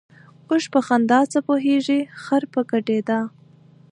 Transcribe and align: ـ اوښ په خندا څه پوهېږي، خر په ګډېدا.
ـ 0.25 0.47
اوښ 0.49 0.63
په 0.73 0.79
خندا 0.87 1.19
څه 1.31 1.39
پوهېږي، 1.47 1.99
خر 2.23 2.43
په 2.53 2.59
ګډېدا. 2.71 3.19